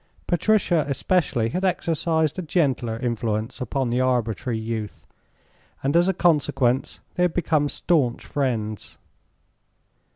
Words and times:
Patricia, 0.25 0.83
especially, 0.89 1.49
had 1.49 1.63
exercised 1.63 2.39
a 2.39 2.41
gentler 2.41 2.97
influence 2.97 3.61
upon 3.61 3.91
the 3.91 4.01
arbitrary 4.01 4.57
youth, 4.57 5.05
and 5.83 5.95
as 5.95 6.07
a 6.07 6.11
consequence 6.15 6.99
they 7.13 7.23
had 7.25 7.35
become 7.35 7.69
staunch 7.69 8.25
friends. 8.25 8.97